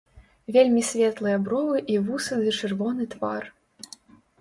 [0.55, 3.43] Вельмі светлыя бровы і вусы ды чырвоны твар.